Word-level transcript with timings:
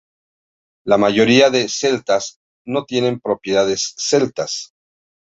La 0.83 0.97
mayoría 0.97 1.51
de 1.51 1.69
"celtas" 1.69 2.39
no 2.65 2.85
tienen 2.85 3.19
propiedades 3.19 3.93
celtas. 3.99 4.73